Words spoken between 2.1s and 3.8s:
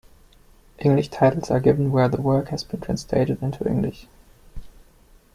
work has been translated into